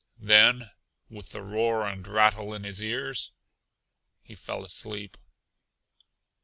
Then, 0.17 0.71
with 1.11 1.29
the 1.29 1.43
roar 1.43 1.85
and 1.87 2.07
rattle 2.07 2.55
in 2.55 2.63
his 2.63 2.81
ears, 2.81 3.33
he 4.23 4.33
fell 4.33 4.63
asleep. 4.65 5.15